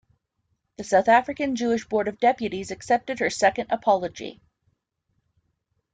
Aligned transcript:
The 0.77 0.83
South 0.83 1.07
African 1.09 1.55
Jewish 1.55 1.85
Board 1.87 2.07
of 2.07 2.19
Deputies 2.19 2.71
accepted 2.71 3.19
her 3.19 3.29
second 3.29 3.69
apology. 3.71 4.41